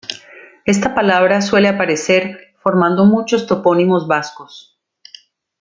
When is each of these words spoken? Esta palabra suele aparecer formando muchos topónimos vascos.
Esta 0.65 0.95
palabra 0.95 1.43
suele 1.43 1.67
aparecer 1.67 2.55
formando 2.63 3.05
muchos 3.05 3.45
topónimos 3.45 4.07
vascos. 4.07 4.79